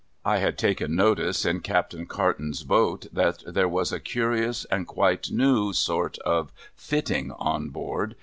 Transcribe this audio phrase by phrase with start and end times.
[0.25, 5.29] I had taken notice, in Captain Carton's boat, that there was a curious and quite
[5.29, 8.15] new sort of fitting on board.